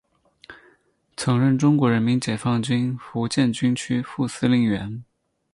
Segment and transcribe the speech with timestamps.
[1.15, 5.03] 曾任中国人民解放军福建军区副司令员。